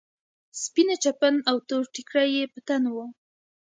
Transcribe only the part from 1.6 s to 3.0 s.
تور ټيکری يې په تن و.